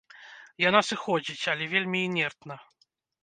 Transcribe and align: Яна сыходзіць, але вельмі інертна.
Яна 0.69 0.81
сыходзіць, 0.87 1.37
але 1.53 1.67
вельмі 1.73 1.99
інертна. 2.09 2.57